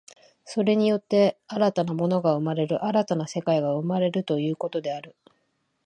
[0.45, 5.15] それによって新たな物が生まれる、新たな世界が生まれるということである。